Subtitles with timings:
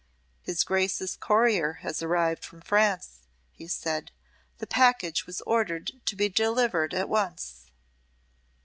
[0.41, 3.19] "His Grace's courier has arrived from France,"
[3.51, 4.11] he said;
[4.57, 7.67] "the package was ordered to be delivered at once."